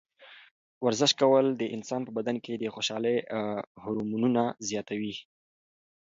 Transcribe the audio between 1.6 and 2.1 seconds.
انسان